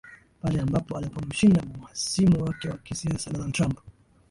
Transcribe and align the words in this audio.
Pale 0.41 0.59
ambapo 0.61 0.97
alipomshinda 0.97 1.61
mhasimu 1.79 2.43
wake 2.43 2.69
wa 2.69 2.77
kisiasa 2.77 3.31
Donald 3.33 3.53
Trump 3.53 3.79